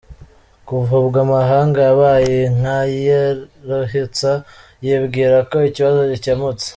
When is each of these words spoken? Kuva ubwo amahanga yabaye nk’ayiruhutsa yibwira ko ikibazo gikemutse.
Kuva 0.67 0.93
ubwo 1.01 1.17
amahanga 1.25 1.77
yabaye 1.89 2.37
nk’ayiruhutsa 2.57 4.31
yibwira 4.85 5.37
ko 5.49 5.55
ikibazo 5.69 6.01
gikemutse. 6.11 6.67